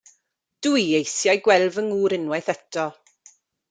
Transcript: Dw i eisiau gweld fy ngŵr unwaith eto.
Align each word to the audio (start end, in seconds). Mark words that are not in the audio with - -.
Dw 0.67 0.71
i 0.83 0.85
eisiau 1.01 1.43
gweld 1.49 1.71
fy 1.79 1.85
ngŵr 1.87 2.17
unwaith 2.19 2.53
eto. 2.59 2.91